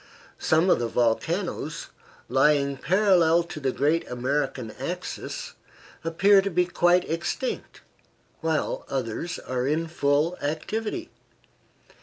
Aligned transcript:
Some 0.39 0.71
of 0.71 0.79
the 0.79 0.87
volcanoes 0.87 1.89
lying 2.27 2.75
parallel 2.75 3.43
to 3.43 3.59
the 3.59 3.71
great 3.71 4.09
American 4.09 4.71
axis 4.79 5.53
appear 6.03 6.41
to 6.41 6.49
be 6.49 6.65
quite 6.65 7.07
extinct, 7.07 7.81
while 8.39 8.83
others 8.89 9.37
are 9.37 9.67
in 9.67 9.85
full 9.85 10.39
activity. 10.41 11.11